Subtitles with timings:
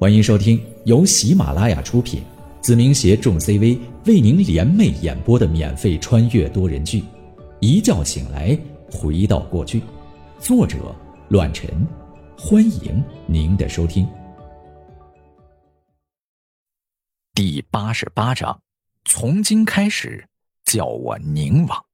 [0.00, 2.22] 欢迎收听由喜马拉雅出品，
[2.62, 3.76] 子明携众 CV
[4.06, 7.00] 为您联袂演播的免费穿越多人剧
[7.58, 8.56] 《一觉醒来
[8.92, 9.80] 回到过去》，
[10.38, 10.94] 作者：
[11.30, 11.68] 乱臣。
[12.38, 14.08] 欢迎您的收听。
[17.34, 18.62] 第八十八章：
[19.04, 20.28] 从今开始，
[20.64, 21.84] 叫我宁王。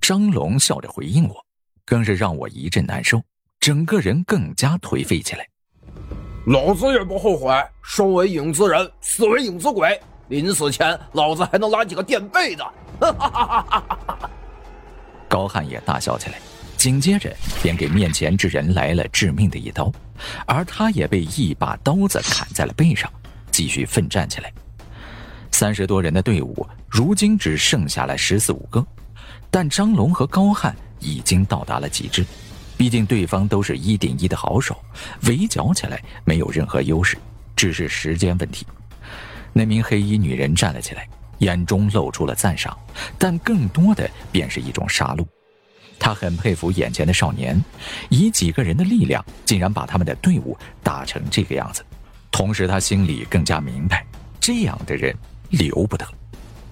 [0.00, 1.44] 张龙笑着回应我，
[1.84, 3.22] 更是让我一阵难受。
[3.68, 5.46] 整个人更加颓废起来。
[6.46, 7.52] 老子也不后悔，
[7.82, 10.00] 生为影子人，死为影子鬼。
[10.28, 12.66] 临死前，老子还能拉几个垫背的。
[15.28, 16.38] 高汉也大笑起来，
[16.78, 17.30] 紧接着
[17.62, 19.92] 便给面前之人来了致命的一刀，
[20.46, 23.12] 而他也被一把刀子砍在了背上，
[23.50, 24.50] 继续奋战起来。
[25.50, 28.82] 三十多人的队伍如今只剩下了十四五个，
[29.50, 32.24] 但张龙和高汉已经到达了极致。
[32.78, 34.74] 毕竟对方都是一顶一的好手，
[35.26, 37.18] 围剿起来没有任何优势，
[37.56, 38.64] 只是时间问题。
[39.52, 42.78] 那名黑衣女人站了起来，眼中露出了赞赏，
[43.18, 45.26] 但更多的便是一种杀戮。
[45.98, 47.60] 她很佩服眼前的少年，
[48.08, 51.84] 以几个人的力量，竟然把他们的队伍打成这个样子。
[52.30, 54.06] 同时，她心里更加明白，
[54.38, 55.12] 这样的人
[55.50, 56.06] 留不得。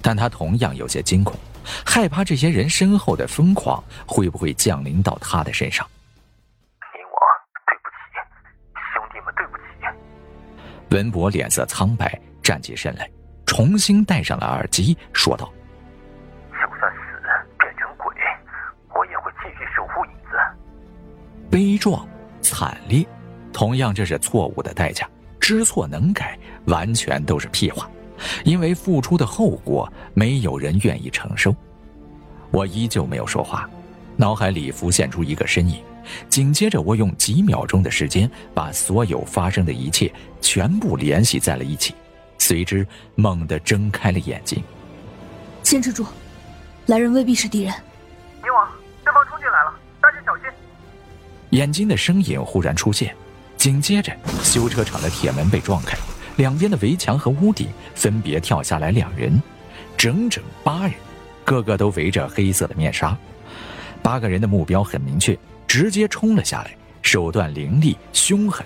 [0.00, 1.38] 但她同样有些惊恐。
[1.84, 5.86] 害怕这些人身后的疯狂会不会降临到他的身上？
[6.94, 7.20] 宁王，
[7.66, 8.20] 对不起，
[8.94, 9.62] 兄弟们，对不起。
[10.96, 13.08] 文博脸色苍白，站起身来，
[13.46, 15.52] 重新戴上了耳机，说道
[16.52, 17.22] ：“就算死
[17.58, 18.14] 变成鬼，
[18.94, 20.36] 我也会继续守护影子。”
[21.50, 22.06] 悲壮、
[22.40, 23.06] 惨烈，
[23.52, 25.08] 同样这是错误的代价。
[25.40, 27.90] 知错能改，完全都是屁话。
[28.44, 31.54] 因为付出的后果，没有人愿意承受。
[32.50, 33.68] 我依旧没有说话，
[34.16, 35.82] 脑海里浮现出一个身影。
[36.28, 41.94] 紧接着，我用几秒钟的时间，把所有发生的一切全部联系在了一起，
[42.38, 44.62] 随之猛地睁开了眼睛。
[45.62, 46.04] 坚持住，
[46.86, 47.72] 来人未必是敌人。
[48.42, 48.68] 宁王，
[49.04, 50.44] 对方冲进来了，大家小心！
[51.50, 53.14] 眼睛的身影忽然出现，
[53.56, 55.96] 紧接着，修车厂的铁门被撞开。
[56.40, 59.42] 两边的围墙和屋顶分别跳下来两人，
[59.94, 60.94] 整整八人，
[61.44, 63.14] 个个都围着黑色的面纱。
[64.02, 68.64] 八个人的目标很明确，直接冲了下来，手段凌厉凶狠。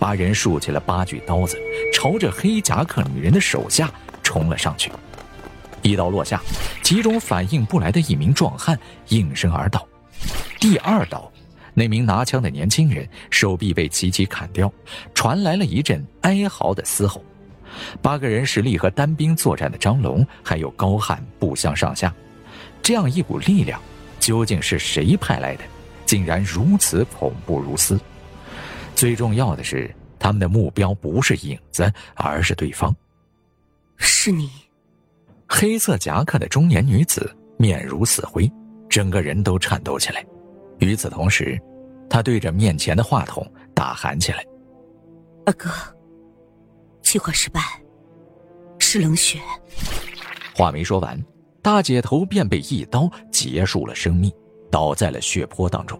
[0.00, 1.56] 八人竖起了八具刀子，
[1.94, 3.88] 朝着黑夹克女人的手下
[4.24, 4.90] 冲了上去。
[5.80, 6.42] 一刀落下，
[6.82, 8.76] 其中反应不来的一名壮汉
[9.10, 9.86] 应声而倒。
[10.58, 11.31] 第二刀。
[11.74, 14.72] 那名拿枪的年轻人手臂被齐齐砍掉，
[15.14, 17.24] 传来了一阵哀嚎的嘶吼。
[18.02, 22.14] 八个人实力和单兵作战的张龙还有高汉不相上下，
[22.82, 23.80] 这样一股力量，
[24.20, 25.64] 究竟是谁派来的？
[26.04, 27.98] 竟然如此恐怖如斯！
[28.94, 32.94] 最重要的是，他们的目标不是影子，而是对方。
[33.96, 34.50] 是你。
[35.48, 38.50] 黑色夹克的中年女子面如死灰，
[38.90, 40.22] 整个人都颤抖起来。
[40.84, 41.60] 与此同时，
[42.10, 44.44] 他对着面前的话筒大喊起来
[45.46, 45.70] ：“二哥，
[47.00, 47.60] 计划失败，
[48.78, 49.38] 是冷血。”
[50.54, 51.18] 话没说完，
[51.62, 54.30] 大姐头便被一刀结束了生命，
[54.70, 55.98] 倒在了血泊当中，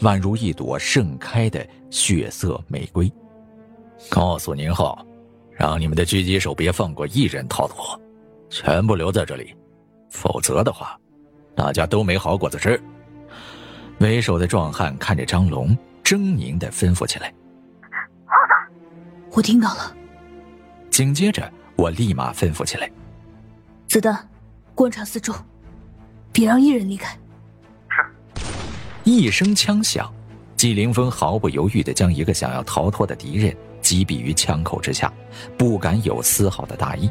[0.00, 3.10] 宛如一朵盛开的血色玫瑰。
[4.08, 5.04] 告诉宁浩，
[5.50, 8.00] 让你们的狙击手别放过一人逃脱，
[8.50, 9.52] 全部留在这里，
[10.10, 10.96] 否则的话，
[11.56, 12.80] 大家都没好果子吃。
[14.00, 17.32] 为首的壮汉看着张龙，狰狞的吩咐起来
[19.32, 19.96] ：“我听到了。”
[20.88, 22.88] 紧接着，我立马吩咐起来
[23.88, 24.28] ：“子弹，
[24.74, 25.34] 观察四周，
[26.32, 27.18] 别让一人离开。”
[27.90, 28.04] 是。
[29.02, 30.12] 一声枪响，
[30.54, 35.12] 纪凌风毫不犹豫的将一个想要逃脱的敌人击毙于枪口之下，
[35.56, 37.10] 不敢有丝毫的大意。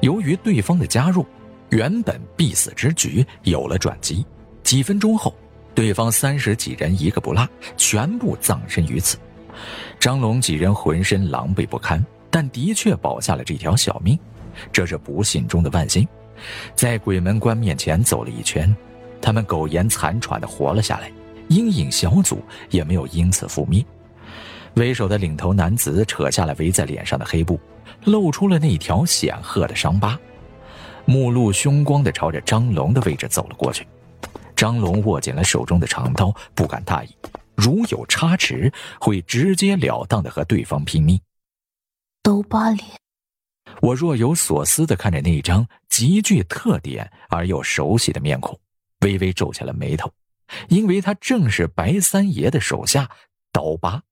[0.00, 1.24] 由于对方的加入，
[1.70, 4.26] 原本必死之局有了转机。
[4.62, 5.34] 几分钟后。
[5.74, 7.46] 对方三十几人一个不落，
[7.76, 9.18] 全部葬身于此。
[9.98, 14.18] 张龙几人浑身狼狈不堪，但的确保下了这条小命，
[14.72, 16.06] 这是不幸中的万幸。
[16.74, 18.74] 在鬼门关面前走了一圈，
[19.20, 21.10] 他们苟延残喘的活了下来，
[21.48, 23.84] 阴影小组也没有因此覆灭。
[24.74, 27.58] 为首的领头男子扯下了围在脸上的黑布，
[28.04, 30.18] 露出了那条显赫的伤疤，
[31.04, 33.86] 目露凶光的朝着张龙的位置走了过去。
[34.64, 37.14] 张龙握紧了手中的长刀，不敢大意，
[37.54, 41.20] 如有差池，会直截了当的和对方拼命。
[42.22, 42.82] 刀疤脸，
[43.82, 48.58] 我若有所思的看着那张极具特点而又熟悉的面孔，
[49.00, 50.10] 微微皱起了眉头，
[50.70, 53.06] 因为他正是白三爷的手下
[53.52, 54.02] 刀疤。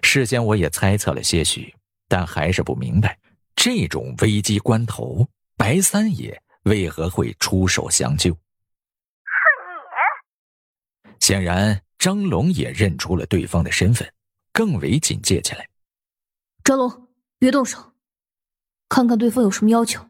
[0.00, 1.74] 事先我也猜测了些许，
[2.06, 3.18] 但还是不明白，
[3.56, 5.26] 这种危机关头，
[5.56, 8.32] 白三爷为何会出手相救。
[11.22, 14.12] 显然，张龙也认出了对方的身份，
[14.52, 15.68] 更为警戒起来。
[16.64, 16.90] 张龙，
[17.38, 17.78] 别动手，
[18.88, 20.04] 看看对方有什么要求。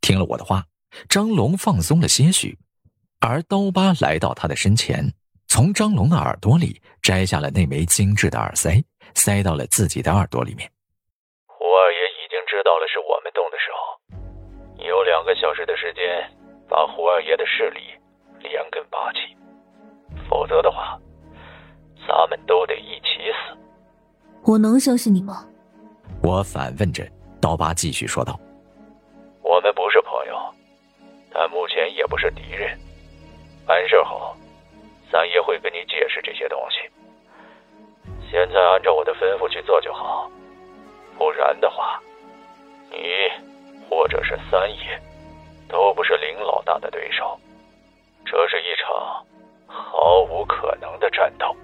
[0.00, 0.64] 听了我的话，
[1.08, 2.56] 张龙放松了些许，
[3.18, 5.12] 而刀疤来到他的身前。
[5.48, 8.84] 从张龙的耳朵里摘下了那枚精致的耳塞，
[9.16, 10.70] 塞到了自己的耳朵里面。
[11.44, 13.66] 胡二爷已经知道了是我们动的手，
[14.78, 16.06] 你有两个小时的时间
[16.68, 17.80] 把胡二爷的势力
[18.38, 19.34] 连根拔起，
[20.30, 20.96] 否则的话，
[22.06, 23.58] 咱们都得一起死。
[24.44, 25.44] 我能相信你吗？
[26.22, 27.04] 我反问着，
[27.42, 28.38] 刀疤继续说道
[29.42, 30.38] ：“我们不是朋友，
[31.34, 32.78] 但目前也不是敌人。
[33.66, 34.32] 完事后。”
[35.10, 36.88] 三爷会跟你解释这些东西。
[38.30, 40.30] 现在按照我的吩咐去做就好，
[41.18, 42.00] 不然的话，
[42.92, 42.96] 你
[43.88, 45.02] 或者是三爷
[45.68, 47.36] 都不是林老大的对手。
[48.24, 49.26] 这是一场
[50.02, 51.54] 毫无可能的战斗。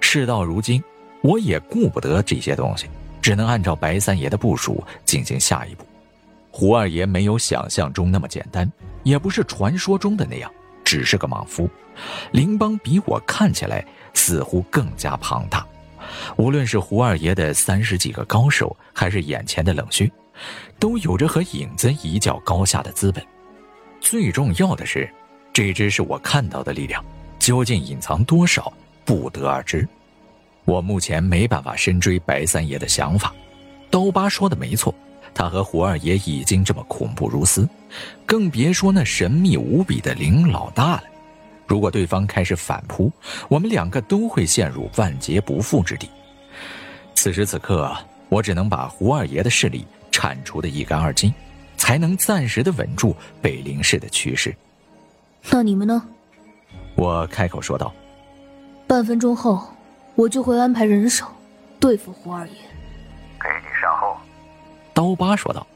[0.00, 0.82] 事到如今，
[1.20, 2.88] 我也顾不得这些东西，
[3.20, 5.84] 只能按照白三爷的部署进行下一步。
[6.50, 8.70] 胡二爷没有想象中那么简单，
[9.02, 10.50] 也不是传说中的那样。
[10.82, 11.68] 只是个莽夫，
[12.32, 13.84] 林邦比我看起来
[14.14, 15.64] 似乎更加庞大。
[16.36, 20.10] 无论是胡二爷的三十几个高手，还是眼前的冷血，
[20.78, 23.22] 都有着和影子一较高下的资本。
[24.00, 25.08] 最重要的是，
[25.62, 27.04] 这只是我看到的力量，
[27.38, 28.72] 究竟隐藏多少，
[29.04, 29.86] 不得而知。
[30.64, 33.34] 我目前没办法深追白三爷的想法。
[33.90, 34.94] 刀疤说的没错。
[35.34, 37.68] 他和胡二爷已经这么恐怖如斯，
[38.24, 41.04] 更别说那神秘无比的林老大了。
[41.66, 43.12] 如果对方开始反扑，
[43.46, 46.08] 我们两个都会陷入万劫不复之地。
[47.14, 47.94] 此时此刻，
[48.30, 51.30] 我只能把胡二爷的势力铲除的一干二净，
[51.76, 54.56] 才能暂时的稳住北陵市的趋势。
[55.50, 56.02] 那你们呢？
[56.96, 57.92] 我开口说道。
[58.86, 59.62] 半分钟后，
[60.16, 61.24] 我就会安排人手
[61.78, 62.52] 对付胡二爷。
[62.52, 64.16] 给你善后。
[64.92, 65.66] 刀疤说道：“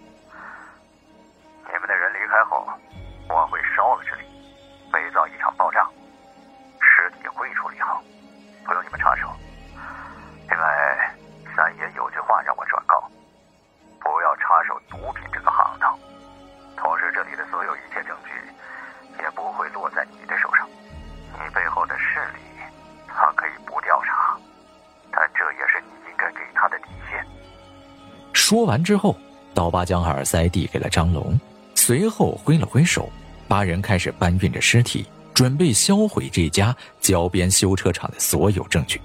[28.55, 29.17] 说完之后，
[29.53, 31.37] 刀疤将耳塞递给了张龙，
[31.75, 33.11] 随后挥了挥手，
[33.49, 35.05] 八人开始搬运着尸体，
[35.35, 39.01] 准备销毁这家郊边修车厂的所有证据。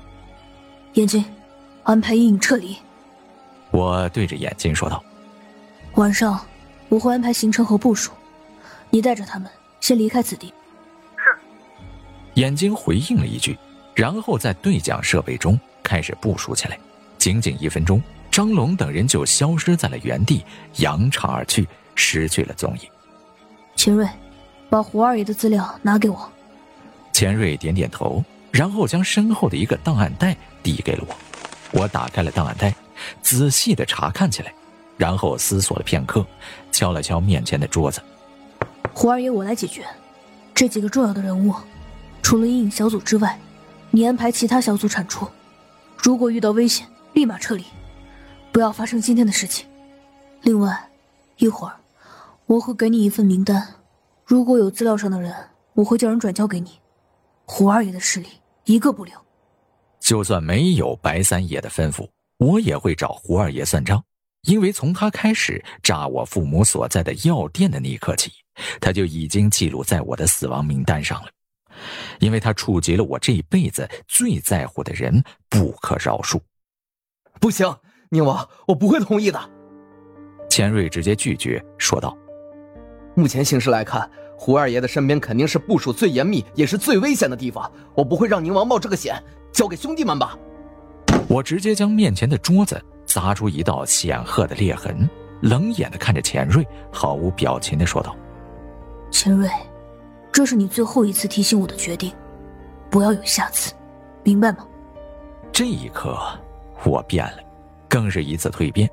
[0.94, 1.26] 眼睛，
[1.82, 2.78] 安排阴影撤离。
[3.72, 5.04] 我对着眼睛说道
[5.98, 6.40] ：“晚上
[6.88, 8.12] 我会安排行程和部署，
[8.92, 9.50] 你带着他们
[9.82, 10.54] 先离开此地。”
[11.18, 11.24] 是。
[12.36, 13.58] 眼睛回应了一句，
[13.96, 16.78] 然后在对讲设备中开始部署起来。
[17.18, 18.00] 仅仅一分钟。
[18.40, 20.46] 张龙等人就消失在了原地，
[20.78, 22.90] 扬长而去，失去了踪影。
[23.76, 24.08] 钱瑞，
[24.70, 26.32] 把胡二爷的资料拿给我。
[27.12, 31.14] 钱瑞点点头，然后将身后的一个档案袋递给了我。
[31.78, 32.74] 我打开了档案袋，
[33.22, 34.54] 仔细的查看起来，
[34.96, 36.26] 然后思索了片刻，
[36.72, 38.02] 敲了敲面前的桌子。
[38.94, 39.86] 胡二爷，我来解决。
[40.56, 41.54] 这几个重要的人物，
[42.24, 43.38] 除了阴影小组之外，
[43.92, 45.28] 你安排其他小组铲除。
[45.98, 47.66] 如果遇到危险，立马撤离。
[48.60, 49.66] 不要发生今天的事情。
[50.42, 50.92] 另外，
[51.38, 51.80] 一会儿
[52.46, 53.76] 我会给你一份名单，
[54.26, 55.34] 如果有资料上的人，
[55.76, 56.78] 我会叫人转交给你。
[57.46, 58.28] 胡二爷的势力
[58.66, 59.16] 一个不留。
[60.02, 64.04] 就算没有白三爷的吩咐，我也会找胡二爷算账，
[64.42, 68.30] 因为从他开始炸我父母所在的药店的那一刻起，
[68.82, 71.30] 他就已经记录在我的死亡名单上了。
[72.20, 76.38] 因为他触及了我这一辈子最在乎的人，不可饶恕。
[77.40, 77.66] 不行。
[78.12, 79.40] 宁王，我不会同意的。
[80.50, 82.18] 钱瑞直接拒绝说道
[83.14, 89.16] ：“目前形势来看，胡二爷的身边肯定是部署最严密也是最危险的地方，我不会让宁王冒这个险。
[89.52, 90.36] 交给兄弟们吧。”
[91.30, 95.08] 我直接将面前的桌子砸出一道显赫的裂痕，
[95.42, 98.16] 冷眼的看着钱瑞，毫无表情的说道
[99.12, 99.48] ：“钱瑞，
[100.32, 102.12] 这是你最后一次提醒我的决定，
[102.90, 103.72] 不要有下次，
[104.24, 104.66] 明白吗？”
[105.54, 106.18] 这一刻，
[106.84, 107.49] 我变了。
[107.90, 108.90] 更是一次蜕变，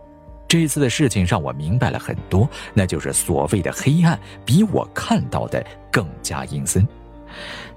[0.49, 6.87] 这次的事情让我明白了很多，那就是所谓的黑暗比我看到的更加阴森。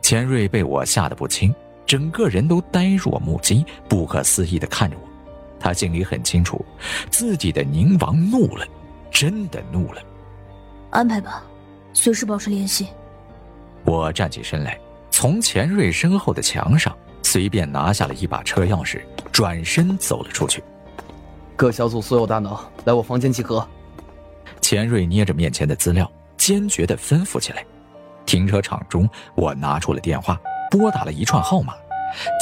[0.01, 1.53] 钱瑞被我吓得不轻，
[1.85, 5.09] 整个人都呆若木鸡，不可思议的看着我。
[5.59, 6.65] 他心里很清楚，
[7.11, 8.65] 自己的宁王怒了，
[9.11, 10.01] 真的怒了。
[10.91, 11.43] 安排吧，
[11.91, 12.87] 随时保持联系。
[13.83, 14.79] 我站起身来，
[15.11, 19.01] 从钱瑞身后的墙上随便拿下了一把车钥匙，
[19.33, 20.63] 转身走了出去。
[21.59, 23.67] 各小组所有大脑来我房间集合。
[24.61, 27.65] 钱瑞捏着面前的资料，坚决地吩咐起来。
[28.25, 30.39] 停车场中，我拿出了电话，
[30.71, 31.73] 拨打了一串号码，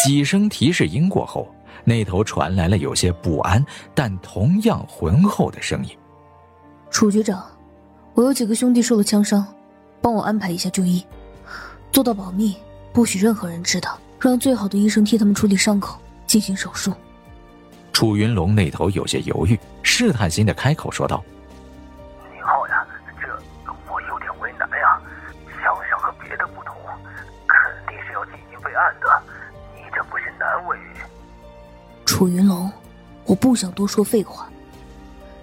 [0.06, 1.52] 几声提示音过后，
[1.84, 5.90] 那头传来了有些不安但同样浑厚的声音
[6.92, 7.44] ：“楚局长，
[8.14, 9.44] 我有几个兄弟受了枪伤，
[10.00, 11.04] 帮我安排一下就医，
[11.92, 12.56] 做到保密，
[12.94, 15.98] 不许任何人知道，让最好的医生替他们处理伤口，
[16.28, 16.94] 进行手术。”
[17.98, 21.24] 楚云龙那头有些犹豫，试探性的开口说道。
[22.38, 22.86] 以后呀，
[23.20, 23.28] 这
[23.92, 25.02] 我有点为难呀。
[25.50, 26.76] 想想和别的不同，
[27.48, 29.08] 肯定是要进行备案的。
[29.74, 30.78] 你这不是难为
[32.06, 32.72] 楚云龙，
[33.26, 34.48] 我不想多说废话。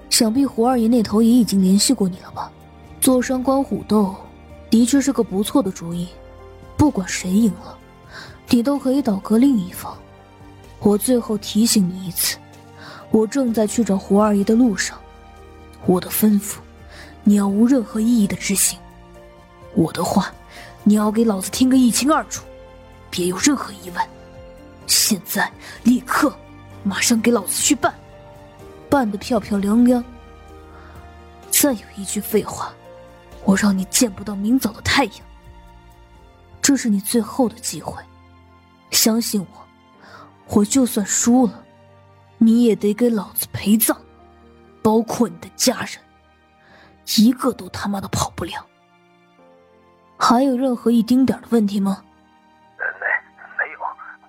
[0.08, 2.52] 想必胡二爷那头也已经联系过你了吧？
[3.00, 4.14] 坐山观虎斗，
[4.70, 6.08] 的确是个不错的主意。
[6.76, 7.76] 不管谁赢了，
[8.48, 9.92] 你都可以倒戈另一方。
[10.78, 12.38] 我最后提醒你一次，
[13.14, 14.98] 我正在去找胡二爷的路上。
[15.86, 16.56] 我的吩咐，
[17.22, 18.76] 你要无任何意义的执行。
[19.76, 20.32] 我的话，
[20.82, 22.44] 你要给老子听个一清二楚，
[23.10, 24.04] 别有任何疑问。
[24.88, 25.48] 现在，
[25.84, 26.34] 立刻！
[26.82, 27.94] 马上给老子去办，
[28.90, 30.04] 办得漂漂亮亮。
[31.52, 32.74] 再有一句废话，
[33.44, 35.14] 我让你见不到明早的太阳。
[36.60, 38.02] 这是你最后的机会，
[38.90, 39.64] 相信我，
[40.48, 41.63] 我就算输了，
[42.44, 43.96] 你也得给老子陪葬，
[44.82, 45.98] 包括你的家人，
[47.16, 48.66] 一个都他妈的跑不了。
[50.18, 52.04] 还有任何一丁点的问题吗？
[52.78, 53.06] 没，
[53.58, 53.80] 没有，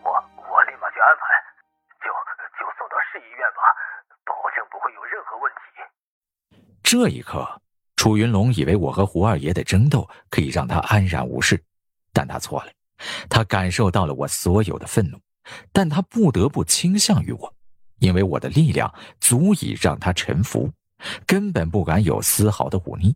[0.01, 1.27] 我我立马去安排，
[1.99, 2.07] 就
[2.57, 3.61] 就送到市医院吧，
[4.23, 5.59] 保证不会有任何问题
[6.81, 7.61] 这一刻，
[7.97, 11.61] 楚云龙以为我和胡二爷的争斗可以让他安然无事，
[12.13, 12.71] 但他错了。
[13.29, 15.19] 他感受到了我所有的愤怒，
[15.73, 17.54] 但他不得不倾向于我，
[17.99, 20.69] 因为我的力量足以让他臣服，
[21.25, 23.15] 根本不敢有丝毫的忤逆。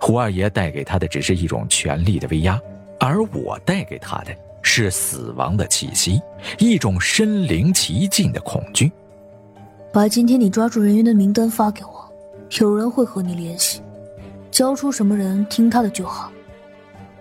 [0.00, 2.60] 胡二爷带给他的只是一种权力的威压，
[3.00, 6.20] 而我带给他的是死亡的气息，
[6.58, 8.90] 一种身临其境的恐惧。
[9.92, 12.04] 把今天你抓住人员的名单发给我。
[12.60, 13.82] 有人会和你联系，
[14.50, 16.30] 交出什么人听他的就好，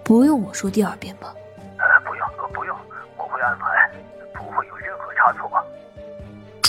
[0.03, 1.33] 不用我说第二遍吧？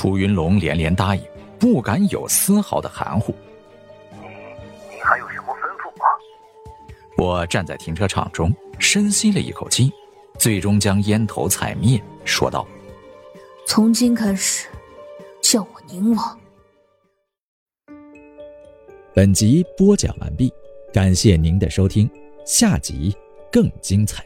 [0.05, 1.25] 楚云龙连连答应，
[1.59, 3.35] 不敢有丝毫的含糊。
[4.21, 4.29] 你，
[4.91, 6.05] 你还有什么吩咐吗？
[7.17, 9.91] 我站在停车场中，深吸了一口气，
[10.39, 12.67] 最终将烟头踩灭，说道
[13.67, 14.69] ：“从今开始，
[15.41, 16.39] 叫我宁王。”
[19.17, 20.53] 本集播讲完毕，
[20.93, 22.07] 感谢您的收听，
[22.45, 23.17] 下集
[23.51, 24.23] 更精彩。